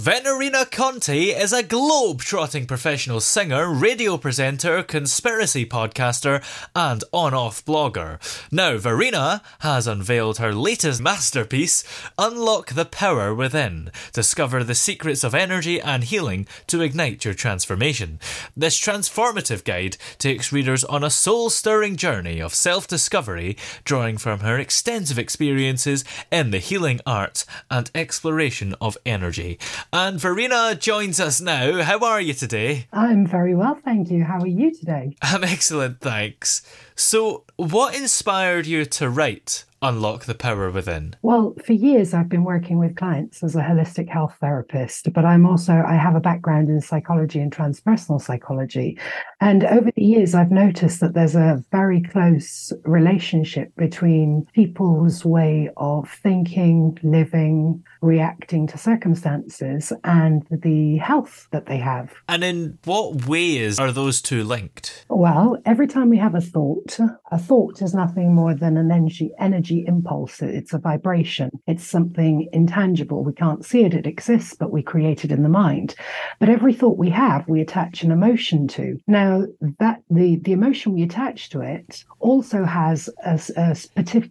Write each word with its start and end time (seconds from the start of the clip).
Venerina 0.00 0.64
Conti 0.70 1.28
is 1.28 1.52
a 1.52 1.62
globe-trotting 1.62 2.64
professional 2.64 3.20
singer, 3.20 3.70
radio 3.70 4.16
presenter, 4.16 4.82
conspiracy 4.82 5.66
podcaster, 5.66 6.42
and 6.74 7.04
on-off 7.12 7.62
blogger. 7.66 8.18
Now, 8.50 8.78
Venerina 8.78 9.42
has 9.58 9.86
unveiled 9.86 10.38
her 10.38 10.54
latest 10.54 11.02
masterpiece, 11.02 11.84
Unlock 12.16 12.72
the 12.72 12.86
Power 12.86 13.34
Within. 13.34 13.90
Discover 14.14 14.64
the 14.64 14.74
secrets 14.74 15.22
of 15.22 15.34
energy 15.34 15.78
and 15.78 16.02
healing 16.02 16.46
to 16.68 16.80
ignite 16.80 17.26
your 17.26 17.34
transformation. 17.34 18.18
This 18.56 18.80
transformative 18.80 19.64
guide 19.64 19.98
takes 20.16 20.50
readers 20.50 20.82
on 20.84 21.04
a 21.04 21.10
soul-stirring 21.10 21.96
journey 21.96 22.40
of 22.40 22.54
self-discovery, 22.54 23.54
drawing 23.84 24.16
from 24.16 24.40
her 24.40 24.58
extensive 24.58 25.18
experiences 25.18 26.06
in 26.32 26.52
the 26.52 26.58
healing 26.58 27.00
arts 27.04 27.44
and 27.70 27.90
exploration 27.94 28.74
of 28.80 28.96
energy. 29.04 29.58
And 29.92 30.20
Venerina 30.20 30.78
joins 30.78 31.18
us 31.18 31.40
now. 31.40 31.82
How 31.82 31.98
are 31.98 32.20
you 32.20 32.32
today? 32.32 32.86
I'm 32.92 33.26
very 33.26 33.56
well, 33.56 33.74
thank 33.74 34.08
you. 34.08 34.22
How 34.22 34.38
are 34.38 34.46
you 34.46 34.72
today? 34.72 35.16
I'm 35.20 35.42
excellent, 35.42 36.00
thanks. 36.00 36.62
So, 36.94 37.44
what 37.56 37.96
inspired 37.96 38.66
you 38.66 38.84
to 38.84 39.10
write 39.10 39.64
Unlock 39.82 40.26
the 40.26 40.34
Power 40.34 40.70
Within? 40.70 41.16
Well, 41.22 41.54
for 41.64 41.72
years 41.72 42.12
I've 42.12 42.28
been 42.28 42.44
working 42.44 42.78
with 42.78 42.96
clients 42.96 43.42
as 43.42 43.56
a 43.56 43.62
holistic 43.62 44.10
health 44.10 44.36
therapist, 44.38 45.10
but 45.14 45.24
I'm 45.24 45.46
also, 45.46 45.72
I 45.72 45.94
have 45.94 46.14
a 46.14 46.20
background 46.20 46.68
in 46.68 46.82
psychology 46.82 47.40
and 47.40 47.50
transpersonal 47.50 48.20
psychology. 48.20 48.98
And 49.40 49.64
over 49.64 49.90
the 49.96 50.02
years, 50.02 50.34
I've 50.34 50.50
noticed 50.50 51.00
that 51.00 51.14
there's 51.14 51.34
a 51.34 51.64
very 51.72 52.02
close 52.02 52.74
relationship 52.84 53.74
between 53.76 54.46
people's 54.52 55.24
way 55.24 55.70
of 55.78 56.10
thinking, 56.10 56.98
living, 57.02 57.82
reacting 58.02 58.66
to 58.66 58.76
circumstances 58.76 59.94
and 60.04 60.46
the 60.50 60.98
health 60.98 61.48
that 61.52 61.64
they 61.64 61.78
have. 61.78 62.12
And 62.28 62.44
in 62.44 62.78
what 62.84 63.26
ways 63.26 63.78
are 63.78 63.92
those 63.92 64.20
two 64.20 64.44
linked? 64.44 65.06
Well, 65.08 65.56
every 65.64 65.86
time 65.86 66.10
we 66.10 66.18
have 66.18 66.34
a 66.34 66.40
thought, 66.42 66.98
a 67.32 67.38
thought 67.38 67.80
is 67.80 67.94
nothing 67.94 68.34
more 68.34 68.54
than 68.54 68.76
an 68.76 68.90
energy 68.90 69.30
energy 69.38 69.69
impulse. 69.78 70.42
It's 70.42 70.72
a 70.72 70.78
vibration. 70.78 71.50
It's 71.66 71.86
something 71.86 72.48
intangible. 72.52 73.24
We 73.24 73.32
can't 73.32 73.64
see 73.64 73.84
it. 73.84 73.94
It 73.94 74.06
exists, 74.06 74.54
but 74.54 74.70
we 74.70 74.82
create 74.82 75.24
it 75.24 75.32
in 75.32 75.42
the 75.42 75.48
mind. 75.48 75.94
But 76.38 76.48
every 76.48 76.74
thought 76.74 76.98
we 76.98 77.10
have, 77.10 77.48
we 77.48 77.60
attach 77.60 78.02
an 78.02 78.10
emotion 78.10 78.68
to. 78.68 78.98
Now, 79.06 79.44
that 79.78 80.02
the 80.10 80.36
the 80.36 80.52
emotion 80.52 80.92
we 80.92 81.02
attach 81.02 81.50
to 81.50 81.60
it 81.60 82.04
also 82.18 82.64
has 82.64 83.08
a, 83.24 83.40
a, 83.56 83.76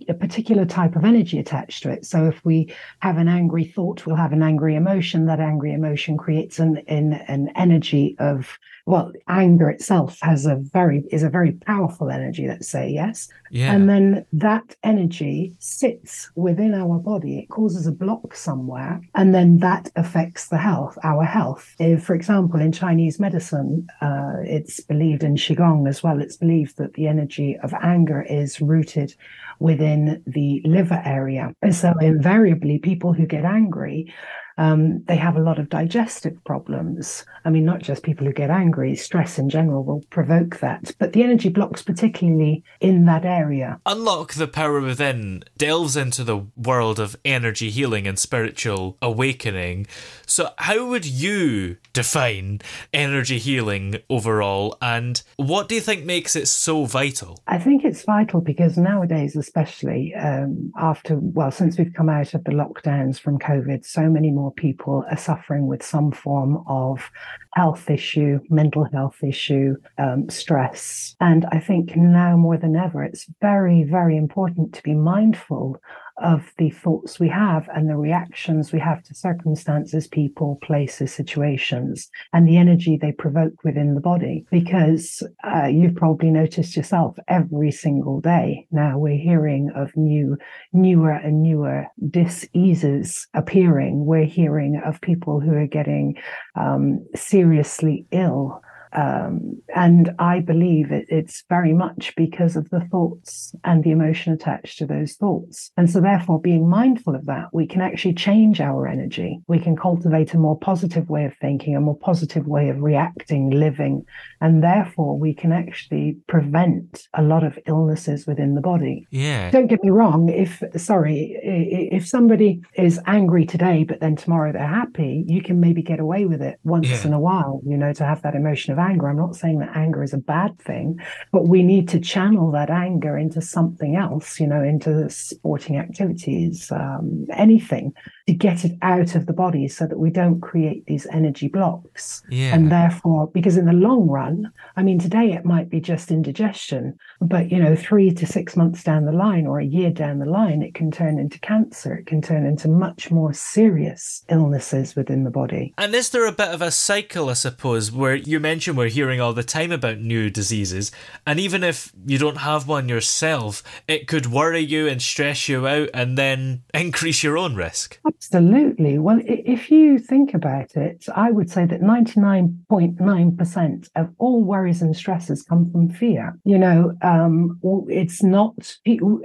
a 0.10 0.14
particular 0.14 0.66
type 0.66 0.96
of 0.96 1.06
energy 1.06 1.40
attached 1.40 1.84
to 1.84 1.90
it. 1.90 2.06
So 2.06 2.26
if 2.26 2.44
we 2.44 2.74
have 3.00 3.18
an 3.18 3.28
angry 3.28 3.66
thought, 3.66 4.06
we'll 4.06 4.16
have 4.16 4.34
an 4.34 4.44
angry 4.44 4.76
emotion. 4.76 5.26
That 5.26 5.40
angry 5.40 5.74
emotion 5.74 6.18
creates 6.18 6.60
an 6.60 6.78
an, 6.88 7.14
an 7.28 7.52
energy 7.56 8.16
of 8.20 8.58
well, 8.90 9.14
anger 9.28 9.70
itself 9.70 10.18
has 10.22 10.48
a 10.48 10.56
very 10.56 11.04
is 11.12 11.22
a 11.22 11.30
very 11.30 11.52
powerful 11.52 12.10
energy. 12.10 12.48
Let's 12.48 12.68
say 12.68 12.90
yes, 12.90 13.30
yeah. 13.52 13.72
and 13.72 13.88
then 13.88 14.26
that 14.34 14.76
energy 14.84 15.29
sits 15.60 16.30
within 16.36 16.74
our 16.74 16.98
body. 17.00 17.40
It 17.40 17.50
causes 17.50 17.88
a 17.88 17.92
block 17.92 18.36
somewhere, 18.36 19.02
and 19.16 19.34
then 19.36 19.60
that 19.60 19.92
affects 19.96 20.48
the 20.48 20.58
health, 20.58 20.98
our 21.04 21.24
health. 21.24 21.76
If, 21.80 22.04
for 22.04 22.16
example, 22.16 22.60
in 22.62 22.72
Chinese 22.72 23.20
medicine, 23.20 23.88
uh, 24.02 24.38
it's 24.44 24.80
believed 24.80 25.24
in 25.24 25.36
qigong 25.36 25.88
as 25.88 26.04
well. 26.04 26.22
It's 26.22 26.38
believed 26.38 26.78
that 26.78 26.94
the 26.94 27.08
energy 27.08 27.58
of 27.64 27.74
anger 27.82 28.22
is 28.22 28.62
rooted 28.62 29.16
within 29.60 30.24
the 30.26 30.62
liver 30.66 31.02
area, 31.06 31.54
and 31.62 31.76
so 31.76 31.94
invariably, 32.02 32.80
people 32.80 33.14
who 33.14 33.26
get 33.26 33.46
angry 33.46 34.14
um, 34.60 35.02
they 35.06 35.16
have 35.16 35.38
a 35.38 35.42
lot 35.42 35.58
of 35.58 35.70
digestive 35.70 36.44
problems. 36.44 37.26
I 37.46 37.50
mean, 37.50 37.64
not 37.64 37.82
just 37.82 38.04
people 38.04 38.28
who 38.28 38.34
get 38.34 38.50
angry, 38.50 38.94
stress 38.94 39.40
in 39.40 39.50
general 39.50 39.86
will 39.86 40.04
provoke 40.10 40.60
that, 40.60 40.92
but 41.00 41.14
the 41.14 41.24
energy 41.24 41.48
blocks, 41.48 41.82
particularly 41.82 42.64
in 42.82 43.06
that 43.06 43.24
area. 43.24 43.80
Unlock 43.86 44.34
the 44.34 44.50
Power 44.50 44.82
Within 44.82 45.44
delves 45.58 45.96
into 45.96 46.26
the 46.26 46.46
world 46.58 47.00
of 47.00 47.16
energy 47.24 47.70
healing 47.70 48.06
and 48.06 48.20
spiritual 48.20 48.98
awakening. 49.02 49.88
So, 50.26 50.50
how 50.58 50.86
would 50.88 51.06
you 51.06 51.78
define 51.94 52.60
energy 52.94 53.40
healing 53.40 54.00
overall, 54.10 54.78
and 54.82 55.22
what 55.38 55.70
do 55.70 55.76
you 55.76 55.82
think 55.82 56.04
makes 56.04 56.36
it 56.36 56.50
so 56.50 56.84
vital? 56.84 57.40
I 57.48 57.60
think 57.60 57.86
it's 57.86 58.04
vital 58.04 58.42
because 58.42 58.78
nowadays, 58.78 59.38
especially 59.38 60.14
um, 60.16 60.74
after, 60.78 61.18
well, 61.18 61.52
since 61.52 61.78
we've 61.78 61.94
come 61.94 62.10
out 62.10 62.34
of 62.34 62.44
the 62.44 62.52
lockdowns 62.52 63.20
from 63.20 63.40
COVID, 63.40 63.86
so 63.86 64.10
many 64.10 64.32
more 64.32 64.49
people 64.52 65.06
are 65.10 65.18
suffering 65.18 65.68
with 65.68 65.84
some 65.84 66.12
form 66.12 66.64
of 66.68 67.10
health 67.56 67.90
issue, 67.90 68.40
mental 68.50 68.86
health 68.86 69.24
issue, 69.24 69.76
um, 69.98 70.30
stress. 70.30 71.16
And 71.20 71.46
I 71.52 71.60
think 71.60 71.96
now 71.96 72.38
more 72.38 72.58
than 72.58 72.76
ever, 72.76 73.04
it's 73.04 73.28
very, 73.42 73.84
very 73.84 74.18
important 74.18 74.74
to 74.74 74.84
be 74.84 74.94
mindful 74.94 75.82
of 76.22 76.52
the 76.58 76.70
thoughts 76.70 77.20
we 77.20 77.30
have 77.30 77.68
and 77.74 77.90
the 77.90 77.98
reactions 77.98 78.72
we 78.72 78.80
have 78.80 79.04
to 79.04 79.14
circumstances, 79.14 80.08
people, 80.08 80.60
places, 80.62 81.14
situations, 81.14 82.10
and 82.34 82.48
the 82.48 82.58
energy 82.58 82.98
they 82.98 83.12
provoke 83.12 83.64
within 83.64 83.96
the 83.96 84.02
body. 84.02 84.46
Because 84.52 85.24
uh, 85.44 85.66
you've 85.66 85.96
probably 85.96 86.32
noticed 86.32 86.76
yourself 86.76 87.18
every 87.28 87.72
single 87.72 88.20
day 88.22 88.68
now 88.72 88.98
we're 88.98 89.18
hearing 89.18 89.72
of 89.76 89.96
new, 89.96 90.38
newer 90.74 91.12
and 91.12 91.42
newer 91.42 91.88
diseases 92.10 93.28
appearing. 93.34 94.06
We're 94.06 94.26
hearing 94.26 94.82
of 94.86 95.02
people 95.02 95.40
who 95.40 95.54
are 95.54 95.68
getting 95.68 96.16
um, 96.56 97.06
seriously 97.16 98.06
ill 98.12 98.62
um, 98.94 99.62
and 99.76 100.14
I 100.20 100.40
believe 100.40 100.92
it, 100.92 101.06
it's 101.10 101.44
very 101.50 101.74
much 101.74 102.14
because 102.16 102.56
of 102.56 102.70
the 102.70 102.82
thoughts 102.82 103.54
and 103.64 103.84
the 103.84 103.92
emotion 103.92 104.34
attached 104.34 104.78
to 104.80 104.86
those 104.86 105.14
thoughts. 105.14 105.72
And 105.78 105.90
so, 105.90 106.02
therefore, 106.02 106.40
being 106.42 106.68
mindful 106.70 107.16
of 107.16 107.26
that, 107.28 107.48
we 107.54 107.68
can 107.68 107.82
actually 107.82 108.14
change 108.16 108.60
our 108.62 108.88
energy. 108.88 109.40
We 109.48 109.60
can 109.60 109.76
cultivate 109.76 110.34
a 110.34 110.38
more 110.38 110.58
positive 110.58 111.10
way 111.10 111.26
of 111.26 111.36
thinking, 111.38 111.76
a 111.76 111.82
more 111.82 111.98
positive 111.98 112.48
way 112.48 112.70
of 112.70 112.82
reacting, 112.82 113.52
living. 113.52 114.06
And 114.42 114.64
therefore, 114.64 115.18
we 115.18 115.34
can 115.34 115.52
actually 115.52 116.18
prevent 116.28 117.08
a 117.14 117.22
lot 117.22 117.44
of 117.44 117.60
illnesses 117.68 118.26
within 118.26 118.56
the 118.56 118.62
body. 118.62 119.08
Yeah. 119.12 119.52
Don't 119.52 119.68
get 119.68 119.84
me 119.84 119.90
wrong. 119.90 120.30
If, 120.30 120.64
sorry, 120.78 121.38
if 121.44 122.08
somebody 122.08 122.62
is 122.76 123.00
angry 123.06 123.46
today, 123.46 123.84
but 123.84 124.00
then 124.00 124.16
tomorrow 124.16 124.52
they're 124.52 124.66
happy, 124.68 125.24
you 125.28 125.42
can 125.42 125.60
maybe 125.60 125.82
get 125.82 126.00
away 126.00 126.26
with 126.26 126.42
it 126.42 126.60
once 126.64 126.88
Yeah. 126.90 127.06
in 127.06 127.14
a 127.14 127.20
while, 127.20 127.62
you 127.66 127.78
know, 127.78 127.94
to 127.94 128.06
have 128.06 128.22
that 128.24 128.36
emotion 128.36 128.74
of 128.74 128.79
anger. 128.80 129.08
I'm 129.08 129.18
not 129.18 129.36
saying 129.36 129.60
that 129.60 129.76
anger 129.76 130.04
is 130.04 130.14
a 130.14 130.18
bad 130.18 130.58
thing, 130.60 131.00
but 131.32 131.48
we 131.48 131.64
need 131.64 131.88
to 131.90 132.00
channel 132.00 132.52
that 132.52 132.70
anger 132.70 133.18
into 133.18 133.42
something 133.42 133.96
else, 133.96 134.40
you 134.40 134.48
know, 134.48 134.64
into 134.64 135.10
sporting 135.10 135.78
activities, 135.78 136.72
um, 136.72 137.26
anything. 137.32 137.94
To 138.30 138.36
get 138.36 138.64
it 138.64 138.78
out 138.84 139.16
of 139.16 139.26
the 139.26 139.34
body 139.34 139.68
so 139.68 139.88
that 139.88 139.98
we 139.98 140.12
don't 140.12 140.40
create 140.40 140.86
these 140.86 141.08
energy 141.08 141.48
blocks. 141.48 142.22
Yeah. 142.30 142.54
And 142.54 142.72
therefore, 142.72 143.26
because 143.26 143.58
in 143.58 143.66
the 143.66 143.74
long 143.74 144.08
run, 144.08 144.52
I 144.78 144.84
mean, 144.84 145.00
today 145.00 145.34
it 145.34 145.46
might 145.46 145.68
be 145.68 145.80
just 145.80 146.12
indigestion, 146.12 146.96
but 147.20 147.52
you 147.52 147.58
know, 147.58 147.76
three 147.76 148.12
to 148.12 148.28
six 148.28 148.56
months 148.56 148.84
down 148.84 149.06
the 149.06 149.12
line 149.12 149.48
or 149.48 149.60
a 149.60 149.66
year 149.66 149.90
down 149.90 150.20
the 150.20 150.28
line, 150.28 150.62
it 150.62 150.76
can 150.76 150.92
turn 150.92 151.18
into 151.18 151.40
cancer. 151.40 151.96
It 151.96 152.06
can 152.06 152.22
turn 152.22 152.46
into 152.46 152.68
much 152.68 153.10
more 153.10 153.34
serious 153.34 154.24
illnesses 154.30 154.96
within 154.96 155.24
the 155.24 155.32
body. 155.32 155.74
And 155.80 155.96
is 155.96 156.12
there 156.12 156.28
a 156.28 156.32
bit 156.32 156.50
of 156.50 156.62
a 156.62 156.70
cycle, 156.70 157.30
I 157.30 157.34
suppose, 157.34 157.92
where 157.92 158.14
you 158.14 158.40
mentioned 158.40 158.78
we're 158.78 158.90
hearing 158.90 159.20
all 159.20 159.34
the 159.34 159.42
time 159.42 159.72
about 159.72 159.98
new 159.98 160.30
diseases, 160.30 160.92
and 161.26 161.40
even 161.40 161.64
if 161.64 161.92
you 162.06 162.20
don't 162.20 162.38
have 162.38 162.68
one 162.68 162.90
yourself, 162.90 163.64
it 163.88 164.08
could 164.08 164.28
worry 164.28 164.60
you 164.60 164.88
and 164.88 165.02
stress 165.02 165.50
you 165.50 165.68
out 165.68 165.90
and 165.96 166.16
then 166.16 166.62
increase 166.76 167.24
your 167.24 167.40
own 167.40 167.56
risk? 167.56 168.00
Absolutely. 168.22 169.00
Well, 169.00 169.22
if 169.26 169.72
you 169.72 169.98
think 169.98 170.34
about 170.34 170.76
it, 170.76 171.06
I 171.16 171.32
would 171.32 171.50
say 171.50 171.66
that 171.66 171.80
99.9% 171.80 173.90
of 173.96 174.10
all 174.18 174.44
worries 174.44 174.82
and 174.82 174.94
stresses 174.94 175.44
come 175.44 175.72
from 175.72 175.90
fear. 175.90 176.38
You 176.44 176.58
know, 176.58 176.92
um, 177.02 177.58
it's 177.88 178.22
not, 178.22 178.76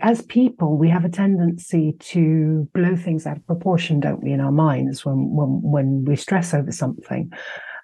as 0.00 0.22
people, 0.22 0.78
we 0.78 0.88
have 0.90 1.04
a 1.04 1.08
tendency 1.08 1.96
to 1.98 2.68
blow 2.72 2.94
things 2.94 3.26
out 3.26 3.38
of 3.38 3.46
proportion, 3.48 3.98
don't 3.98 4.22
we, 4.22 4.30
in 4.32 4.40
our 4.40 4.52
minds 4.52 5.04
when, 5.04 5.34
when, 5.34 5.60
when 5.60 6.04
we 6.04 6.14
stress 6.14 6.54
over 6.54 6.70
something 6.70 7.32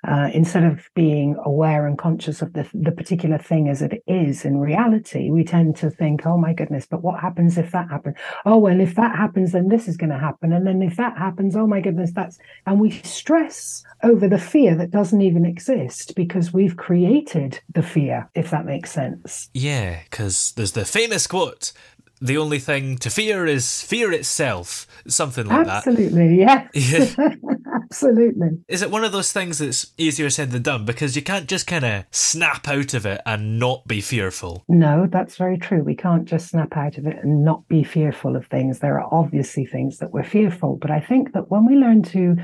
uh, 0.07 0.31
instead 0.33 0.65
of 0.65 0.89
being 0.95 1.37
aware 1.45 1.87
and 1.87 1.99
conscious 1.99 2.43
of 2.43 2.53
the, 2.53 2.69
the 2.75 2.93
particular 2.93 3.39
thing 3.39 3.69
as 3.69 3.83
it 3.83 4.03
is 4.07 4.45
in 4.45 4.59
reality, 4.59 5.31
we 5.31 5.45
tend 5.45 5.77
to 5.77 5.91
think, 5.91 6.27
oh 6.27 6.37
my 6.37 6.53
goodness, 6.53 6.87
but 6.87 7.03
what 7.03 7.21
happens 7.21 7.59
if 7.59 7.71
that 7.73 7.89
happens? 7.89 8.17
Oh, 8.47 8.59
well, 8.59 8.81
if 8.81 8.95
that 8.95 9.17
happens, 9.17 9.53
then 9.53 9.69
this 9.69 9.89
is 9.89 9.97
going 9.97 10.11
to 10.11 10.19
happen. 10.19 10.53
And 10.53 10.67
then 10.67 10.83
if 10.83 10.97
that 10.97 11.17
happens, 11.19 11.57
oh 11.57 11.67
my 11.67 11.81
goodness, 11.81 12.13
that's, 12.13 12.39
and 12.67 12.81
we 12.81 12.91
stress 12.91 13.85
over 14.03 14.29
the 14.29 14.39
fear 14.39 14.75
that 14.77 14.91
doesn't 14.91 15.21
even 15.21 15.45
exist 15.45 16.15
because 16.15 16.53
we've 16.53 16.77
created 16.77 17.61
the 17.75 17.83
fear, 17.83 18.31
if 18.35 18.51
that 18.51 18.65
makes 18.65 18.91
sense. 18.91 19.51
Yeah, 19.53 20.01
because 20.05 20.53
there's 20.53 20.73
the 20.73 20.85
famous 20.85 21.27
quote 21.27 21.73
the 22.21 22.37
only 22.37 22.59
thing 22.59 22.99
to 22.99 23.11
fear 23.11 23.47
is 23.47 23.83
fear 23.83 24.13
itself, 24.13 24.87
something 25.07 25.47
like 25.47 25.67
Absolutely, 25.67 26.45
that. 26.45 26.71
Yes. 26.75 27.17
Yeah. 27.19 27.35
Absolutely. 27.91 28.51
Is 28.69 28.83
it 28.83 28.91
one 28.91 29.05
of 29.05 29.11
those 29.11 29.33
things 29.33 29.59
that's 29.59 29.93
easier 29.97 30.31
said 30.31 30.51
than 30.53 30.63
done 30.63 30.85
because 30.85 31.17
you 31.17 31.23
can't 31.23 31.49
just 31.49 31.67
kind 31.67 31.85
of 31.85 32.05
snap 32.13 32.69
out 32.69 32.95
of 32.95 33.05
it 33.05 33.21
and 33.27 33.59
not 33.59 33.87
be 33.87 34.01
fearful? 34.01 34.65
No, 34.69 35.09
that's 35.11 35.37
very 35.37 35.59
true. 35.59 35.83
We 35.83 35.97
can't 35.97 36.25
just 36.25 36.51
snap 36.51 36.77
out 36.77 36.99
of 36.99 37.07
it 37.07 37.17
and 37.23 37.45
not 37.45 37.67
be 37.69 37.83
fearful 37.83 38.37
of 38.37 38.47
things. 38.47 38.79
There 38.79 39.01
are 39.01 39.09
obviously 39.13 39.67
things 39.67 39.99
that 39.99 40.13
we're 40.13 40.23
fearful, 40.23 40.77
but 40.77 40.91
I 40.91 41.01
think 41.01 41.33
that 41.33 41.51
when 41.51 41.67
we 41.67 41.75
learn 41.75 42.03
to 42.05 42.37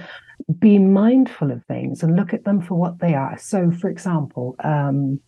be 0.58 0.78
mindful 0.78 1.50
of 1.50 1.64
things 1.64 2.02
and 2.02 2.16
look 2.16 2.32
at 2.32 2.44
them 2.44 2.60
for 2.60 2.74
what 2.74 3.00
they 3.00 3.14
are. 3.14 3.36
So, 3.38 3.70
for 3.70 3.88
example, 3.90 4.54
um, 4.62 5.20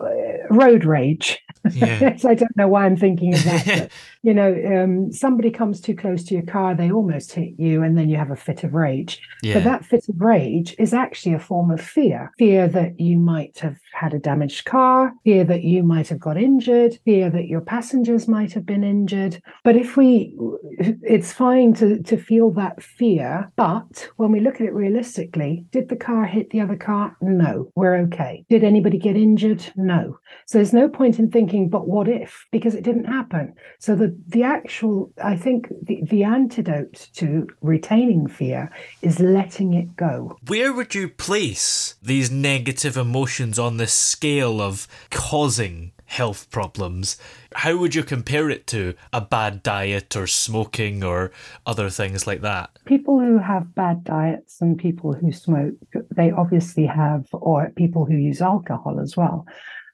road 0.50 0.84
rage. 0.84 1.38
Yeah. 1.72 2.16
I 2.24 2.34
don't 2.34 2.56
know 2.56 2.68
why 2.68 2.86
I'm 2.86 2.96
thinking 2.96 3.34
of 3.34 3.44
that. 3.44 3.66
But, 3.66 3.90
you 4.22 4.32
know, 4.32 4.54
um, 4.66 5.12
somebody 5.12 5.50
comes 5.50 5.80
too 5.80 5.96
close 5.96 6.22
to 6.24 6.34
your 6.34 6.44
car, 6.44 6.74
they 6.74 6.90
almost 6.90 7.32
hit 7.32 7.54
you, 7.58 7.82
and 7.82 7.98
then 7.98 8.08
you 8.08 8.16
have 8.16 8.30
a 8.30 8.36
fit 8.36 8.62
of 8.64 8.74
rage. 8.74 9.20
Yeah. 9.42 9.54
But 9.54 9.64
that 9.64 9.84
fit 9.84 10.08
of 10.08 10.20
rage 10.20 10.74
is 10.78 10.94
actually 10.94 11.34
a 11.34 11.40
form 11.40 11.70
of 11.70 11.80
fear 11.80 12.32
fear 12.38 12.68
that 12.68 12.98
you 13.00 13.18
might 13.18 13.58
have 13.58 13.76
had 13.92 14.14
a 14.14 14.18
damaged 14.18 14.64
car, 14.64 15.12
fear 15.24 15.44
that 15.44 15.64
you 15.64 15.82
might 15.82 16.08
have 16.08 16.18
got 16.20 16.36
injured, 16.36 16.98
fear 17.04 17.28
that 17.30 17.46
your 17.46 17.60
passengers 17.60 18.28
might 18.28 18.52
have 18.52 18.64
been 18.64 18.84
injured. 18.84 19.42
But 19.64 19.76
if 19.76 19.96
we, 19.96 20.34
it's 20.78 21.32
fine 21.32 21.74
to, 21.74 22.02
to 22.04 22.16
feel 22.16 22.50
that 22.52 22.82
fear. 22.82 23.50
But 23.56 24.08
when 24.16 24.32
we 24.32 24.40
look 24.40 24.56
at 24.56 24.66
it 24.66 24.72
realistically, 24.72 25.07
did 25.16 25.88
the 25.88 25.96
car 25.96 26.26
hit 26.26 26.50
the 26.50 26.60
other 26.60 26.76
car? 26.76 27.16
No, 27.20 27.70
we're 27.74 27.96
okay. 28.02 28.44
Did 28.48 28.64
anybody 28.64 28.98
get 28.98 29.16
injured? 29.16 29.64
No. 29.76 30.18
So 30.46 30.58
there's 30.58 30.72
no 30.72 30.88
point 30.88 31.18
in 31.18 31.30
thinking, 31.30 31.68
but 31.68 31.88
what 31.88 32.08
if? 32.08 32.46
Because 32.50 32.74
it 32.74 32.84
didn't 32.84 33.04
happen. 33.04 33.54
So 33.78 33.94
the, 33.94 34.16
the 34.28 34.42
actual, 34.42 35.12
I 35.22 35.36
think 35.36 35.68
the, 35.82 36.02
the 36.04 36.24
antidote 36.24 37.08
to 37.14 37.46
retaining 37.60 38.28
fear 38.28 38.70
is 39.02 39.20
letting 39.20 39.74
it 39.74 39.96
go. 39.96 40.36
Where 40.46 40.72
would 40.72 40.94
you 40.94 41.08
place 41.08 41.96
these 42.02 42.30
negative 42.30 42.96
emotions 42.96 43.58
on 43.58 43.76
the 43.76 43.86
scale 43.86 44.60
of 44.60 44.86
causing 45.10 45.92
health 46.08 46.50
problems, 46.50 47.18
how 47.54 47.76
would 47.76 47.94
you 47.94 48.02
compare 48.02 48.48
it 48.48 48.66
to 48.66 48.94
a 49.12 49.20
bad 49.20 49.62
diet 49.62 50.16
or 50.16 50.26
smoking 50.26 51.04
or 51.04 51.30
other 51.66 51.90
things 51.90 52.26
like 52.26 52.40
that? 52.40 52.70
People 52.86 53.20
who 53.20 53.36
have 53.38 53.74
bad 53.74 54.04
diets 54.04 54.60
and 54.62 54.78
people 54.78 55.12
who 55.12 55.30
smoke, 55.30 55.74
they 56.10 56.30
obviously 56.30 56.86
have, 56.86 57.26
or 57.32 57.70
people 57.76 58.06
who 58.06 58.16
use 58.16 58.40
alcohol 58.40 59.00
as 59.00 59.18
well, 59.18 59.46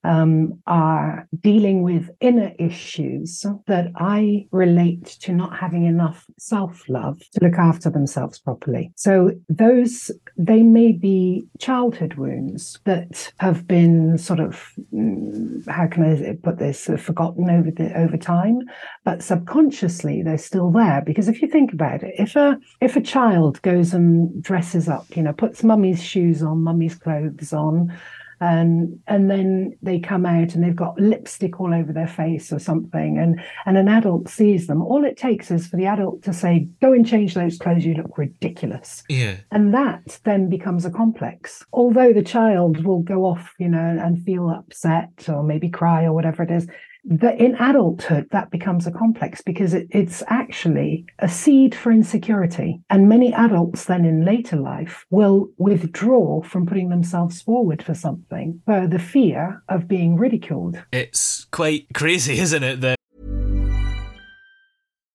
um, 0.04 0.60
are 0.66 1.26
dealing 1.40 1.82
with 1.82 2.10
inner 2.20 2.52
issues 2.58 3.44
that 3.66 3.88
I 3.96 4.46
relate 4.50 5.06
to 5.22 5.32
not 5.32 5.56
having 5.56 5.84
enough 5.84 6.26
self 6.38 6.88
love 6.88 7.18
to 7.32 7.44
look 7.44 7.58
after 7.58 7.90
themselves 7.90 8.38
properly. 8.38 8.92
So, 8.96 9.32
those, 9.48 10.10
they 10.36 10.62
may 10.62 10.92
be 10.92 11.46
childhood 11.58 12.14
wounds 12.14 12.78
that 12.84 13.32
have 13.38 13.66
been 13.66 14.18
sort 14.18 14.40
of, 14.40 14.72
mm, 14.92 15.66
how 15.68 15.86
can 15.86 16.04
I 16.04 16.36
put 16.42 16.58
this, 16.58 16.90
forgotten 16.98 17.50
over, 17.50 17.70
the, 17.70 17.96
over 17.98 18.16
time, 18.16 18.60
but 19.04 19.22
subconsciously 19.22 20.22
they're 20.22 20.38
still 20.38 20.70
there. 20.70 21.02
Because 21.04 21.28
if 21.28 21.40
you 21.40 21.48
think 21.48 21.72
about 21.72 22.02
it, 22.02 22.14
if 22.18 22.36
a, 22.36 22.58
if 22.80 22.96
a 22.96 23.00
child 23.00 23.60
goes 23.62 23.94
and 23.94 24.42
dresses 24.42 24.88
up, 24.88 25.06
you 25.16 25.22
know, 25.22 25.32
puts 25.32 25.64
mummy's 25.64 26.02
shoes 26.02 26.42
on, 26.42 26.62
mummy's 26.62 26.94
clothes 26.94 27.52
on, 27.52 27.96
and 28.40 28.98
and 29.06 29.30
then 29.30 29.76
they 29.82 29.98
come 29.98 30.26
out 30.26 30.54
and 30.54 30.62
they've 30.62 30.74
got 30.74 31.00
lipstick 31.00 31.60
all 31.60 31.74
over 31.74 31.92
their 31.92 32.08
face 32.08 32.52
or 32.52 32.58
something. 32.58 33.18
And 33.18 33.40
and 33.66 33.76
an 33.76 33.88
adult 33.88 34.28
sees 34.28 34.66
them. 34.66 34.82
All 34.82 35.04
it 35.04 35.16
takes 35.16 35.50
is 35.50 35.66
for 35.66 35.76
the 35.76 35.86
adult 35.86 36.22
to 36.24 36.32
say 36.32 36.68
go 36.80 36.92
and 36.92 37.06
change 37.06 37.34
those 37.34 37.58
clothes. 37.58 37.84
You 37.84 37.94
look 37.94 38.16
ridiculous. 38.18 39.02
Yeah. 39.08 39.36
And 39.50 39.74
that 39.74 40.18
then 40.24 40.48
becomes 40.48 40.84
a 40.84 40.90
complex. 40.90 41.64
Although 41.72 42.12
the 42.12 42.22
child 42.22 42.84
will 42.84 43.00
go 43.00 43.24
off 43.24 43.54
you 43.58 43.68
know 43.68 43.98
and 44.00 44.22
feel 44.24 44.50
upset 44.50 45.28
or 45.28 45.42
maybe 45.42 45.68
cry 45.68 46.04
or 46.04 46.12
whatever 46.12 46.42
it 46.42 46.50
is 46.50 46.66
that 47.04 47.38
in 47.38 47.54
adulthood 47.56 48.26
that 48.30 48.50
becomes 48.50 48.86
a 48.86 48.90
complex 48.90 49.42
because 49.42 49.74
it, 49.74 49.86
it's 49.90 50.22
actually 50.28 51.04
a 51.18 51.28
seed 51.28 51.74
for 51.74 51.92
insecurity. 51.92 52.80
And 52.90 53.08
many 53.08 53.32
adults 53.32 53.84
then 53.84 54.04
in 54.04 54.24
later 54.24 54.56
life 54.56 55.04
will 55.10 55.48
withdraw 55.58 56.42
from 56.42 56.66
putting 56.66 56.88
themselves 56.88 57.42
forward 57.42 57.82
for 57.82 57.94
something 57.94 58.60
for 58.64 58.86
the 58.86 58.98
fear 58.98 59.62
of 59.68 59.88
being 59.88 60.16
ridiculed. 60.16 60.82
It's 60.92 61.46
quite 61.50 61.86
crazy 61.94 62.38
isn't 62.44 62.62
it 62.62 62.80
that 62.80 62.96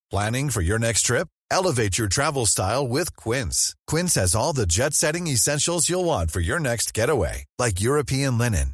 planning 0.10 0.50
for 0.50 0.62
your 0.62 0.80
next 0.80 1.04
trip? 1.04 1.28
Elevate 1.52 1.98
your 1.98 2.08
travel 2.08 2.46
style 2.46 2.88
with 2.88 3.16
quince. 3.16 3.76
Quince 3.86 4.16
has 4.16 4.34
all 4.34 4.54
the 4.54 4.66
jet-setting 4.66 5.28
essentials 5.28 5.88
you'll 5.88 6.06
want 6.06 6.32
for 6.32 6.40
your 6.40 6.60
next 6.60 6.94
getaway 6.94 7.46
like 7.60 7.82
european 7.82 8.38
linen 8.38 8.74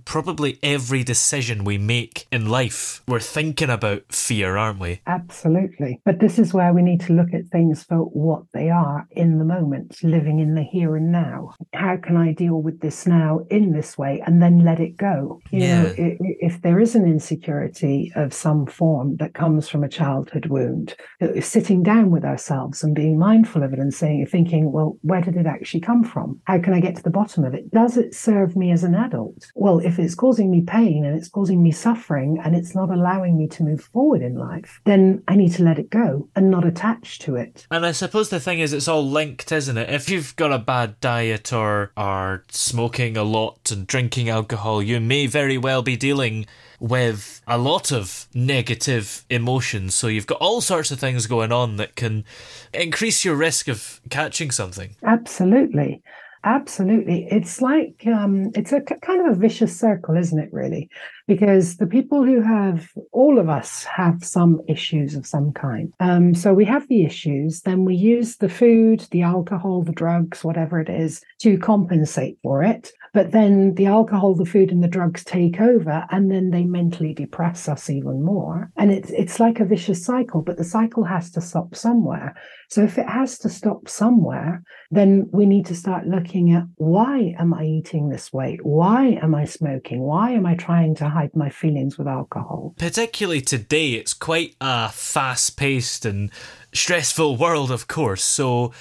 Probably 0.05 0.59
every 0.63 1.03
decision 1.03 1.63
we 1.63 1.77
make 1.77 2.27
in 2.31 2.49
life, 2.49 3.01
we're 3.07 3.19
thinking 3.19 3.69
about 3.69 4.03
fear, 4.11 4.57
aren't 4.57 4.79
we? 4.79 5.01
Absolutely. 5.07 6.01
But 6.05 6.19
this 6.19 6.39
is 6.39 6.53
where 6.53 6.73
we 6.73 6.81
need 6.81 7.01
to 7.01 7.13
look 7.13 7.33
at 7.33 7.47
things 7.47 7.83
for 7.83 7.97
what 7.97 8.43
they 8.53 8.69
are 8.69 9.07
in 9.11 9.37
the 9.39 9.45
moment, 9.45 9.97
living 10.03 10.39
in 10.39 10.55
the 10.55 10.63
here 10.63 10.95
and 10.95 11.11
now. 11.11 11.53
How 11.73 11.97
can 11.97 12.17
I 12.17 12.33
deal 12.33 12.61
with 12.61 12.81
this 12.81 13.05
now 13.07 13.39
in 13.49 13.73
this 13.73 13.97
way 13.97 14.21
and 14.25 14.41
then 14.41 14.63
let 14.65 14.79
it 14.79 14.97
go? 14.97 15.41
You 15.51 15.59
Yeah. 15.59 15.83
know, 15.83 15.93
if 15.97 16.61
there 16.61 16.79
is 16.79 16.95
an 16.95 17.05
insecurity 17.05 18.11
of 18.15 18.33
some 18.33 18.65
form 18.65 19.15
that 19.17 19.33
comes 19.33 19.67
from 19.67 19.83
a 19.83 19.89
childhood 19.89 20.47
wound, 20.47 20.95
uh, 21.21 21.39
sitting 21.41 21.83
down 21.83 22.11
with 22.11 22.25
ourselves 22.25 22.83
and 22.83 22.95
being 22.95 23.17
mindful 23.17 23.63
of 23.63 23.73
it 23.73 23.79
and 23.79 23.93
saying, 23.93 24.25
thinking, 24.27 24.71
well, 24.71 24.97
where 25.01 25.21
did 25.21 25.35
it 25.35 25.45
actually 25.45 25.79
come 25.81 26.03
from? 26.03 26.39
How 26.45 26.59
can 26.59 26.73
I 26.73 26.79
get 26.79 26.95
to 26.97 27.03
the 27.03 27.09
bottom 27.09 27.43
of 27.43 27.53
it? 27.53 27.69
Does 27.71 27.97
it 27.97 28.13
serve 28.13 28.55
me 28.55 28.71
as 28.71 28.83
an 28.83 28.95
adult? 28.95 29.51
Well, 29.55 29.79
if 29.79 29.90
it's 29.99 30.15
causing 30.15 30.51
me 30.51 30.61
pain 30.61 31.05
and 31.05 31.17
it's 31.17 31.29
causing 31.29 31.61
me 31.61 31.71
suffering 31.71 32.39
and 32.43 32.55
it's 32.55 32.75
not 32.75 32.89
allowing 32.89 33.37
me 33.37 33.47
to 33.47 33.63
move 33.63 33.81
forward 33.81 34.21
in 34.21 34.35
life, 34.35 34.81
then 34.85 35.23
I 35.27 35.35
need 35.35 35.53
to 35.53 35.63
let 35.63 35.79
it 35.79 35.89
go 35.89 36.29
and 36.35 36.49
not 36.49 36.65
attach 36.65 37.19
to 37.19 37.35
it. 37.35 37.67
And 37.71 37.85
I 37.85 37.91
suppose 37.91 38.29
the 38.29 38.39
thing 38.39 38.59
is, 38.59 38.73
it's 38.73 38.87
all 38.87 39.07
linked, 39.07 39.51
isn't 39.51 39.77
it? 39.77 39.89
If 39.89 40.09
you've 40.09 40.35
got 40.35 40.51
a 40.51 40.59
bad 40.59 40.99
diet 40.99 41.51
or 41.53 41.91
are 41.95 42.43
smoking 42.49 43.17
a 43.17 43.23
lot 43.23 43.71
and 43.71 43.87
drinking 43.87 44.29
alcohol, 44.29 44.81
you 44.81 44.99
may 44.99 45.27
very 45.27 45.57
well 45.57 45.81
be 45.81 45.95
dealing 45.95 46.45
with 46.79 47.41
a 47.47 47.59
lot 47.59 47.91
of 47.91 48.27
negative 48.33 49.23
emotions. 49.29 49.93
So 49.93 50.07
you've 50.07 50.27
got 50.27 50.39
all 50.41 50.61
sorts 50.61 50.89
of 50.89 50.99
things 50.99 51.27
going 51.27 51.51
on 51.51 51.75
that 51.75 51.95
can 51.95 52.25
increase 52.73 53.23
your 53.23 53.35
risk 53.35 53.67
of 53.67 54.01
catching 54.09 54.49
something. 54.49 54.95
Absolutely. 55.03 56.01
Absolutely. 56.43 57.27
It's 57.29 57.61
like, 57.61 58.03
um, 58.07 58.49
it's 58.55 58.71
a 58.71 58.81
kind 58.81 59.21
of 59.21 59.37
a 59.37 59.39
vicious 59.39 59.79
circle, 59.79 60.17
isn't 60.17 60.39
it, 60.39 60.49
really? 60.51 60.89
Because 61.27 61.77
the 61.77 61.85
people 61.85 62.23
who 62.23 62.41
have, 62.41 62.89
all 63.11 63.37
of 63.37 63.47
us 63.47 63.83
have 63.83 64.23
some 64.23 64.59
issues 64.67 65.15
of 65.15 65.27
some 65.27 65.51
kind. 65.51 65.93
Um, 65.99 66.33
so 66.33 66.53
we 66.53 66.65
have 66.65 66.87
the 66.87 67.05
issues, 67.05 67.61
then 67.61 67.85
we 67.85 67.95
use 67.95 68.37
the 68.37 68.49
food, 68.49 69.05
the 69.11 69.21
alcohol, 69.21 69.83
the 69.83 69.91
drugs, 69.91 70.43
whatever 70.43 70.79
it 70.79 70.89
is, 70.89 71.21
to 71.41 71.59
compensate 71.59 72.39
for 72.41 72.63
it. 72.63 72.91
But 73.13 73.31
then 73.31 73.75
the 73.75 73.87
alcohol, 73.87 74.35
the 74.35 74.45
food, 74.45 74.71
and 74.71 74.81
the 74.81 74.87
drugs 74.87 75.23
take 75.23 75.59
over, 75.59 76.05
and 76.11 76.31
then 76.31 76.49
they 76.51 76.63
mentally 76.63 77.13
depress 77.13 77.67
us 77.67 77.89
even 77.89 78.23
more. 78.23 78.71
And 78.77 78.91
it's 78.91 79.09
it's 79.09 79.39
like 79.39 79.59
a 79.59 79.65
vicious 79.65 80.03
cycle, 80.05 80.41
but 80.41 80.57
the 80.57 80.63
cycle 80.63 81.03
has 81.03 81.29
to 81.31 81.41
stop 81.41 81.75
somewhere. 81.75 82.35
So 82.69 82.83
if 82.83 82.97
it 82.97 83.07
has 83.07 83.37
to 83.39 83.49
stop 83.49 83.89
somewhere, 83.89 84.63
then 84.91 85.27
we 85.33 85.45
need 85.45 85.65
to 85.65 85.75
start 85.75 86.07
looking 86.07 86.53
at 86.53 86.63
why 86.75 87.35
am 87.37 87.53
I 87.53 87.65
eating 87.65 88.09
this 88.09 88.31
way? 88.31 88.59
Why 88.63 89.19
am 89.21 89.35
I 89.35 89.43
smoking? 89.43 90.01
Why 90.01 90.31
am 90.31 90.45
I 90.45 90.55
trying 90.55 90.95
to 90.95 91.09
hide 91.09 91.35
my 91.35 91.49
feelings 91.49 91.97
with 91.97 92.07
alcohol? 92.07 92.75
Particularly 92.77 93.41
today, 93.41 93.91
it's 93.91 94.13
quite 94.13 94.55
a 94.61 94.89
fast 94.89 95.57
paced 95.57 96.05
and 96.05 96.31
stressful 96.73 97.37
world, 97.37 97.71
of 97.71 97.87
course. 97.87 98.23
So, 98.23 98.71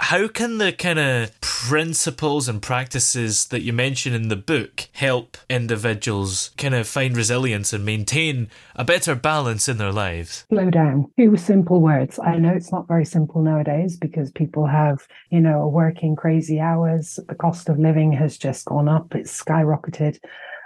how 0.00 0.28
can 0.28 0.58
the 0.58 0.72
kind 0.72 0.98
of 0.98 1.40
principles 1.40 2.48
and 2.48 2.62
practices 2.62 3.46
that 3.46 3.62
you 3.62 3.72
mention 3.72 4.14
in 4.14 4.28
the 4.28 4.36
book 4.36 4.88
help 4.92 5.36
individuals 5.50 6.50
kind 6.56 6.74
of 6.74 6.86
find 6.86 7.16
resilience 7.16 7.72
and 7.72 7.84
maintain 7.84 8.48
a 8.76 8.84
better 8.84 9.16
balance 9.16 9.68
in 9.68 9.78
their 9.78 9.90
lives? 9.90 10.44
Slow 10.50 10.70
down. 10.70 11.10
Few 11.16 11.36
simple 11.36 11.80
words. 11.80 12.18
I 12.20 12.36
know 12.38 12.52
it's 12.52 12.70
not 12.70 12.86
very 12.86 13.04
simple 13.04 13.42
nowadays 13.42 13.96
because 13.96 14.30
people 14.30 14.66
have, 14.66 15.08
you 15.30 15.40
know, 15.40 15.66
working 15.66 16.14
crazy 16.14 16.60
hours. 16.60 17.18
The 17.28 17.34
cost 17.34 17.68
of 17.68 17.78
living 17.78 18.12
has 18.12 18.38
just 18.38 18.66
gone 18.66 18.88
up. 18.88 19.16
It's 19.16 19.42
skyrocketed. 19.42 20.18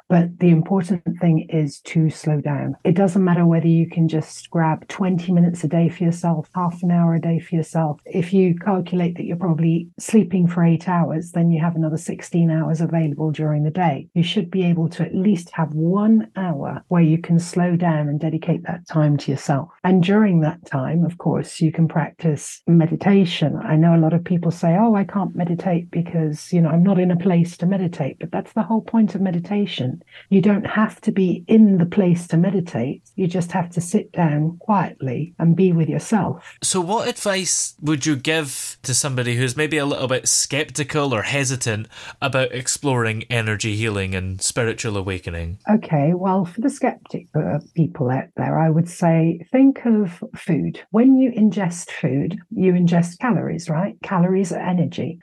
But 0.08 0.38
the 0.38 0.50
important 0.50 1.02
thing 1.20 1.46
is 1.48 1.80
to 1.80 2.10
slow 2.10 2.40
down. 2.40 2.76
It 2.84 2.94
doesn't 2.94 3.24
matter 3.24 3.46
whether 3.46 3.66
you 3.66 3.88
can 3.88 4.08
just 4.08 4.50
grab 4.50 4.86
20 4.88 5.32
minutes 5.32 5.64
a 5.64 5.68
day 5.68 5.88
for 5.88 6.04
yourself, 6.04 6.48
half 6.54 6.82
an 6.82 6.90
hour 6.90 7.14
a 7.14 7.20
day 7.20 7.38
for 7.38 7.54
yourself. 7.54 8.00
If 8.04 8.32
you 8.32 8.54
calculate 8.54 9.16
that 9.16 9.24
you're 9.24 9.36
probably 9.36 9.88
sleeping 9.98 10.46
for 10.46 10.64
eight 10.64 10.88
hours, 10.88 11.32
then 11.32 11.50
you 11.50 11.60
have 11.60 11.76
another 11.76 11.96
16 11.96 12.50
hours 12.50 12.80
available 12.80 13.30
during 13.30 13.64
the 13.64 13.70
day. 13.70 14.08
You 14.14 14.22
should 14.22 14.50
be 14.50 14.64
able 14.64 14.88
to 14.90 15.02
at 15.02 15.14
least 15.14 15.50
have 15.52 15.72
one 15.72 16.30
hour 16.36 16.82
where 16.88 17.02
you 17.02 17.18
can 17.18 17.38
slow 17.38 17.76
down 17.76 18.08
and 18.08 18.20
dedicate 18.20 18.64
that 18.64 18.86
time 18.86 19.16
to 19.18 19.30
yourself. 19.30 19.70
And 19.84 20.02
during 20.02 20.40
that 20.40 20.64
time, 20.66 21.04
of 21.04 21.18
course, 21.18 21.60
you 21.60 21.72
can 21.72 21.88
practice 21.88 22.60
meditation. 22.66 23.56
I 23.56 23.76
know 23.76 23.96
a 23.96 24.00
lot 24.02 24.12
of 24.12 24.24
people 24.24 24.50
say, 24.50 24.76
oh, 24.78 24.94
I 24.94 25.04
can't 25.04 25.34
meditate 25.34 25.90
because, 25.90 26.52
you 26.52 26.60
know, 26.60 26.68
I'm 26.68 26.82
not 26.82 26.98
in 26.98 27.10
a 27.10 27.16
place 27.16 27.56
to 27.58 27.66
meditate. 27.66 28.18
But 28.20 28.30
that's 28.30 28.52
the 28.52 28.62
whole 28.62 28.82
point 28.82 29.14
of 29.14 29.20
meditation. 29.20 29.91
You 30.28 30.40
don't 30.40 30.66
have 30.66 31.00
to 31.02 31.12
be 31.12 31.44
in 31.48 31.78
the 31.78 31.86
place 31.86 32.26
to 32.28 32.36
meditate. 32.36 33.02
You 33.16 33.26
just 33.26 33.52
have 33.52 33.70
to 33.70 33.80
sit 33.80 34.12
down 34.12 34.58
quietly 34.58 35.34
and 35.38 35.56
be 35.56 35.72
with 35.72 35.88
yourself. 35.88 36.56
So, 36.62 36.80
what 36.80 37.08
advice 37.08 37.74
would 37.80 38.06
you 38.06 38.16
give 38.16 38.78
to 38.82 38.94
somebody 38.94 39.36
who's 39.36 39.56
maybe 39.56 39.78
a 39.78 39.86
little 39.86 40.08
bit 40.08 40.28
skeptical 40.28 41.14
or 41.14 41.22
hesitant 41.22 41.88
about 42.20 42.52
exploring 42.52 43.24
energy 43.24 43.76
healing 43.76 44.14
and 44.14 44.40
spiritual 44.40 44.96
awakening? 44.96 45.58
Okay, 45.70 46.12
well, 46.14 46.44
for 46.44 46.60
the 46.60 46.70
skeptic 46.70 47.28
uh, 47.34 47.58
people 47.74 48.10
out 48.10 48.28
there, 48.36 48.58
I 48.58 48.70
would 48.70 48.88
say 48.88 49.46
think 49.52 49.84
of 49.84 50.22
food. 50.36 50.80
When 50.90 51.16
you 51.16 51.30
ingest 51.32 51.90
food, 51.90 52.38
you 52.50 52.72
ingest 52.72 53.18
calories, 53.18 53.68
right? 53.68 53.96
Calories 54.02 54.52
are 54.52 54.60
energy. 54.60 55.18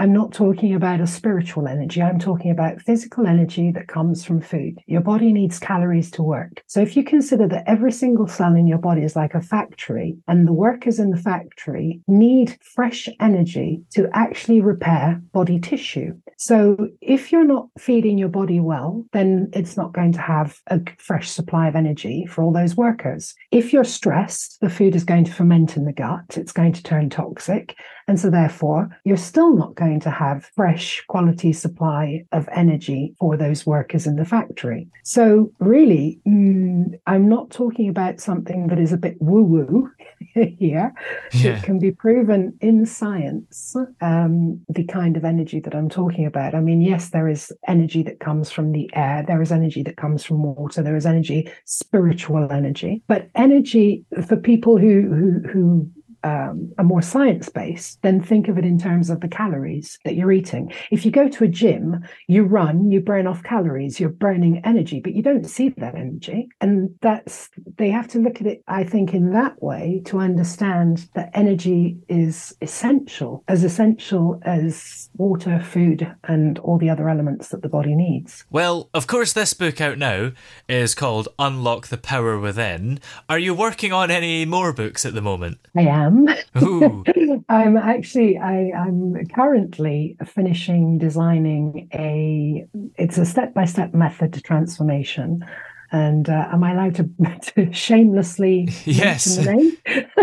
I'm 0.00 0.12
not 0.12 0.32
talking 0.32 0.74
about 0.74 1.00
a 1.00 1.08
spiritual 1.08 1.66
energy. 1.66 2.00
I'm 2.00 2.20
talking 2.20 2.52
about 2.52 2.80
physical 2.80 3.26
energy 3.26 3.72
that 3.72 3.88
comes 3.88 4.24
from 4.24 4.40
food. 4.40 4.78
Your 4.86 5.00
body 5.00 5.32
needs 5.32 5.58
calories 5.58 6.08
to 6.12 6.22
work. 6.22 6.62
So 6.68 6.80
if 6.80 6.96
you 6.96 7.02
consider 7.02 7.48
that 7.48 7.64
every 7.66 7.90
single 7.90 8.28
cell 8.28 8.54
in 8.54 8.68
your 8.68 8.78
body 8.78 9.02
is 9.02 9.16
like 9.16 9.34
a 9.34 9.40
factory 9.40 10.16
and 10.28 10.46
the 10.46 10.52
workers 10.52 11.00
in 11.00 11.10
the 11.10 11.16
factory 11.16 12.00
need 12.06 12.56
fresh 12.62 13.08
energy 13.20 13.82
to 13.94 14.08
actually 14.14 14.60
repair 14.60 15.20
body 15.32 15.58
tissue. 15.58 16.12
So 16.36 16.88
if 17.00 17.32
you're 17.32 17.44
not 17.44 17.66
feeding 17.76 18.18
your 18.18 18.28
body 18.28 18.60
well, 18.60 19.04
then 19.12 19.50
it's 19.52 19.76
not 19.76 19.92
going 19.92 20.12
to 20.12 20.20
have 20.20 20.60
a 20.68 20.80
fresh 20.98 21.28
supply 21.28 21.66
of 21.66 21.74
energy 21.74 22.24
for 22.26 22.44
all 22.44 22.52
those 22.52 22.76
workers. 22.76 23.34
If 23.50 23.72
you're 23.72 23.82
stressed, 23.82 24.60
the 24.60 24.70
food 24.70 24.94
is 24.94 25.02
going 25.02 25.24
to 25.24 25.32
ferment 25.32 25.76
in 25.76 25.86
the 25.86 25.92
gut. 25.92 26.36
It's 26.36 26.52
going 26.52 26.72
to 26.74 26.82
turn 26.84 27.10
toxic. 27.10 27.74
And 28.08 28.18
so, 28.18 28.30
therefore, 28.30 28.88
you're 29.04 29.18
still 29.18 29.54
not 29.54 29.74
going 29.74 30.00
to 30.00 30.10
have 30.10 30.50
fresh 30.56 31.04
quality 31.08 31.52
supply 31.52 32.24
of 32.32 32.48
energy 32.52 33.14
for 33.20 33.36
those 33.36 33.66
workers 33.66 34.06
in 34.06 34.16
the 34.16 34.24
factory. 34.24 34.88
So, 35.04 35.52
really, 35.60 36.18
mm, 36.26 36.98
I'm 37.06 37.28
not 37.28 37.50
talking 37.50 37.88
about 37.88 38.18
something 38.18 38.68
that 38.68 38.78
is 38.78 38.94
a 38.94 38.96
bit 38.96 39.16
woo 39.20 39.42
woo 39.42 39.90
here. 40.34 40.94
Yeah. 41.32 41.58
It 41.58 41.62
can 41.62 41.78
be 41.78 41.90
proven 41.90 42.56
in 42.62 42.86
science, 42.86 43.76
um, 44.00 44.60
the 44.70 44.84
kind 44.84 45.18
of 45.18 45.24
energy 45.24 45.60
that 45.60 45.74
I'm 45.74 45.90
talking 45.90 46.24
about. 46.24 46.54
I 46.54 46.60
mean, 46.60 46.80
yes, 46.80 47.10
there 47.10 47.28
is 47.28 47.52
energy 47.66 48.02
that 48.04 48.20
comes 48.20 48.50
from 48.50 48.72
the 48.72 48.90
air, 48.94 49.22
there 49.26 49.42
is 49.42 49.52
energy 49.52 49.82
that 49.82 49.98
comes 49.98 50.24
from 50.24 50.42
water, 50.42 50.82
there 50.82 50.96
is 50.96 51.04
energy, 51.06 51.50
spiritual 51.66 52.50
energy, 52.50 53.02
but 53.06 53.28
energy 53.34 54.06
for 54.26 54.36
people 54.36 54.78
who, 54.78 55.02
who, 55.02 55.48
who 55.48 55.90
um, 56.28 56.72
are 56.78 56.84
more 56.84 57.02
science 57.02 57.48
based, 57.48 58.00
then 58.02 58.22
think 58.22 58.48
of 58.48 58.58
it 58.58 58.64
in 58.64 58.78
terms 58.78 59.10
of 59.10 59.20
the 59.20 59.28
calories 59.28 59.98
that 60.04 60.14
you're 60.14 60.32
eating. 60.32 60.72
If 60.90 61.04
you 61.04 61.10
go 61.10 61.28
to 61.28 61.44
a 61.44 61.48
gym, 61.48 62.02
you 62.26 62.44
run, 62.44 62.90
you 62.90 63.00
burn 63.00 63.26
off 63.26 63.42
calories, 63.42 63.98
you're 63.98 64.10
burning 64.10 64.60
energy, 64.64 65.00
but 65.00 65.14
you 65.14 65.22
don't 65.22 65.44
see 65.44 65.68
that 65.70 65.94
energy. 65.94 66.48
And 66.60 66.90
that's, 67.00 67.48
they 67.76 67.90
have 67.90 68.08
to 68.08 68.18
look 68.18 68.40
at 68.40 68.46
it, 68.46 68.62
I 68.68 68.84
think, 68.84 69.14
in 69.14 69.32
that 69.32 69.62
way 69.62 70.02
to 70.06 70.18
understand 70.18 71.08
that 71.14 71.30
energy 71.34 71.96
is 72.08 72.54
essential, 72.60 73.44
as 73.48 73.64
essential 73.64 74.40
as 74.42 75.08
water, 75.16 75.60
food, 75.60 76.14
and 76.24 76.58
all 76.60 76.78
the 76.78 76.90
other 76.90 77.08
elements 77.08 77.48
that 77.48 77.62
the 77.62 77.68
body 77.68 77.94
needs. 77.94 78.44
Well, 78.50 78.90
of 78.94 79.06
course, 79.06 79.32
this 79.32 79.54
book 79.54 79.80
out 79.80 79.98
now 79.98 80.32
is 80.68 80.94
called 80.94 81.28
Unlock 81.38 81.88
the 81.88 81.98
Power 81.98 82.38
Within. 82.38 83.00
Are 83.28 83.38
you 83.38 83.54
working 83.54 83.92
on 83.92 84.10
any 84.10 84.44
more 84.44 84.72
books 84.72 85.06
at 85.06 85.14
the 85.14 85.22
moment? 85.22 85.58
I 85.76 85.82
am. 85.82 86.17
I'm 87.48 87.76
actually 87.76 88.38
I, 88.38 88.70
I'm 88.76 89.14
currently 89.34 90.16
finishing 90.26 90.98
designing 90.98 91.88
a 91.94 92.66
it's 92.96 93.18
a 93.18 93.24
step-by-step 93.24 93.94
method 93.94 94.32
to 94.34 94.40
transformation 94.40 95.44
and 95.90 96.28
uh, 96.28 96.48
am 96.52 96.64
I 96.64 96.72
allowed 96.72 96.96
to, 96.96 97.08
to 97.54 97.72
shamelessly 97.72 98.68
yes. 98.84 99.36
mention 99.36 99.44
the 99.44 99.52
name? 99.52 99.76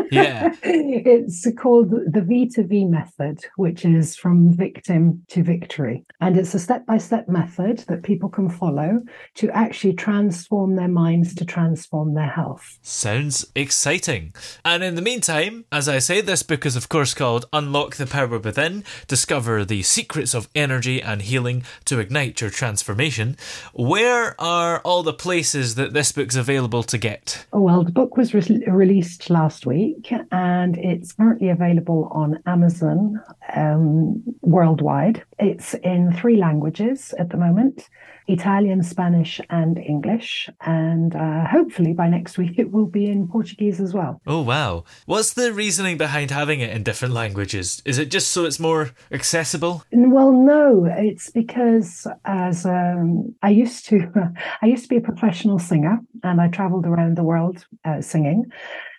yeah. 0.11 0.55
it's 0.63 1.47
called 1.57 1.89
the 1.89 2.21
V 2.21 2.47
to 2.49 2.63
V 2.63 2.85
method, 2.85 3.39
which 3.57 3.85
is 3.85 4.15
from 4.15 4.51
victim 4.55 5.23
to 5.29 5.43
victory. 5.43 6.05
And 6.21 6.37
it's 6.37 6.53
a 6.53 6.59
step 6.59 6.85
by 6.85 6.97
step 6.97 7.27
method 7.27 7.79
that 7.87 8.03
people 8.03 8.29
can 8.29 8.49
follow 8.49 9.01
to 9.35 9.49
actually 9.51 9.93
transform 9.93 10.75
their 10.75 10.87
minds 10.87 11.33
to 11.35 11.45
transform 11.45 12.13
their 12.13 12.29
health. 12.29 12.77
Sounds 12.81 13.45
exciting. 13.55 14.33
And 14.63 14.83
in 14.83 14.95
the 14.95 15.01
meantime, 15.01 15.65
as 15.71 15.89
I 15.89 15.99
say, 15.99 16.21
this 16.21 16.43
book 16.43 16.65
is, 16.65 16.75
of 16.75 16.89
course, 16.89 17.13
called 17.13 17.45
Unlock 17.53 17.95
the 17.95 18.05
Power 18.05 18.39
Within 18.39 18.83
Discover 19.07 19.65
the 19.65 19.83
Secrets 19.83 20.33
of 20.33 20.49
Energy 20.53 21.01
and 21.01 21.21
Healing 21.21 21.63
to 21.85 21.99
Ignite 21.99 22.41
Your 22.41 22.49
Transformation. 22.49 23.37
Where 23.73 24.39
are 24.39 24.79
all 24.79 25.03
the 25.03 25.13
places? 25.13 25.54
Places 25.55 25.75
that 25.75 25.93
this 25.93 26.11
book's 26.11 26.35
available 26.35 26.83
to 26.83 26.97
get? 26.97 27.45
Oh, 27.53 27.61
well, 27.61 27.83
the 27.83 27.91
book 27.91 28.17
was 28.17 28.33
re- 28.33 28.63
released 28.67 29.29
last 29.29 29.65
week 29.65 30.11
and 30.31 30.77
it's 30.77 31.13
currently 31.13 31.49
available 31.49 32.09
on 32.11 32.39
Amazon 32.45 33.21
um, 33.55 34.21
worldwide. 34.41 35.23
It's 35.39 35.73
in 35.75 36.11
three 36.13 36.35
languages 36.35 37.13
at 37.17 37.29
the 37.29 37.37
moment. 37.37 37.89
Italian, 38.27 38.83
Spanish, 38.83 39.39
and 39.49 39.77
English. 39.77 40.49
And 40.61 41.15
uh, 41.15 41.45
hopefully 41.45 41.93
by 41.93 42.07
next 42.07 42.37
week 42.41 42.57
it 42.57 42.71
will 42.71 42.85
be 42.85 43.05
in 43.05 43.27
Portuguese 43.27 43.79
as 43.79 43.93
well. 43.93 44.21
Oh, 44.25 44.41
wow. 44.41 44.83
What's 45.05 45.33
the 45.33 45.53
reasoning 45.53 45.97
behind 45.97 46.31
having 46.31 46.59
it 46.59 46.71
in 46.71 46.83
different 46.83 47.13
languages? 47.13 47.81
Is 47.85 47.97
it 47.97 48.11
just 48.11 48.29
so 48.29 48.45
it's 48.45 48.59
more 48.59 48.91
accessible? 49.11 49.83
Well, 49.91 50.31
no, 50.31 50.85
it's 50.85 51.29
because 51.29 52.07
as 52.25 52.65
um, 52.65 53.35
I 53.41 53.49
used 53.49 53.85
to, 53.87 54.11
I 54.61 54.65
used 54.65 54.83
to 54.83 54.89
be 54.89 54.97
a 54.97 55.01
professional 55.01 55.59
singer 55.59 55.99
and 56.23 56.41
I 56.41 56.47
traveled 56.47 56.85
around 56.85 57.17
the 57.17 57.23
world 57.23 57.65
uh, 57.83 58.01
singing. 58.01 58.51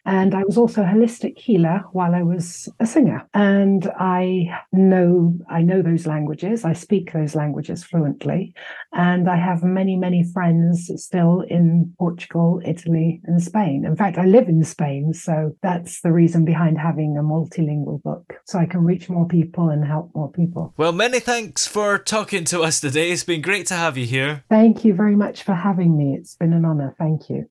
And 0.06 0.36
I 0.36 0.44
was 0.44 0.56
also 0.56 0.82
a 0.82 0.86
holistic 0.86 1.36
healer 1.36 1.82
while 1.90 2.14
I 2.14 2.22
was 2.22 2.68
a 2.78 2.86
singer. 2.86 3.28
And 3.34 3.90
I 3.98 4.56
know 4.72 5.36
I 5.50 5.62
know 5.62 5.82
those 5.82 6.06
languages. 6.06 6.64
I 6.64 6.74
speak 6.74 7.12
those 7.12 7.34
languages 7.34 7.82
fluently. 7.82 8.54
And 8.92 9.28
I 9.28 9.36
have 9.36 9.64
many, 9.64 9.96
many 9.96 10.22
friends 10.32 10.90
still 10.96 11.40
in 11.40 11.92
Portugal, 11.98 12.60
Italy, 12.64 13.20
and 13.24 13.42
Spain. 13.42 13.84
In 13.84 13.96
fact, 13.96 14.16
I 14.16 14.26
live 14.26 14.48
in 14.48 14.62
Spain. 14.62 15.12
So 15.12 15.56
that's 15.60 16.00
the 16.02 16.12
reason 16.12 16.44
behind 16.44 16.78
having 16.78 17.16
a 17.18 17.22
multilingual 17.22 18.00
book. 18.02 18.34
So 18.46 18.60
I 18.60 18.66
can 18.66 18.84
reach 18.84 19.10
more 19.10 19.26
people 19.26 19.70
and 19.70 19.84
help 19.84 20.14
more 20.14 20.30
people. 20.30 20.72
Well, 20.76 20.92
many 20.92 21.18
thanks 21.18 21.66
for 21.66 21.98
talking 21.98 22.44
to 22.44 22.62
us 22.62 22.80
today. 22.80 23.10
It's 23.10 23.24
been 23.24 23.42
great 23.42 23.66
to 23.66 23.74
have 23.74 23.98
you 23.98 24.06
here. 24.06 24.44
Thank 24.48 24.84
you 24.84 24.94
very 24.94 25.16
much 25.16 25.42
for 25.42 25.54
having 25.54 25.98
me. 25.98 26.16
It's 26.16 26.36
been 26.36 26.52
an 26.52 26.64
honor. 26.64 26.94
Thank 26.96 27.28
you. 27.28 27.50